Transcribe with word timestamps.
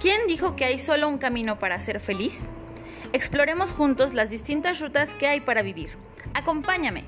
¿Quién 0.00 0.28
dijo 0.28 0.54
que 0.54 0.64
hay 0.64 0.78
solo 0.78 1.08
un 1.08 1.18
camino 1.18 1.58
para 1.58 1.80
ser 1.80 1.98
feliz? 1.98 2.48
Exploremos 3.12 3.70
juntos 3.72 4.14
las 4.14 4.30
distintas 4.30 4.78
rutas 4.80 5.12
que 5.16 5.26
hay 5.26 5.40
para 5.40 5.62
vivir. 5.62 5.90
Acompáñame. 6.34 7.02